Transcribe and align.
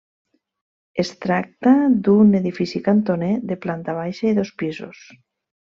Es 1.03 1.11
tracta 1.25 1.73
d'un 2.07 2.33
edifici 2.41 2.83
cantoner, 2.89 3.31
de 3.53 3.61
planta 3.67 3.99
baixa 4.03 4.29
i 4.31 4.35
dos 4.41 4.55
pisos. 4.65 5.09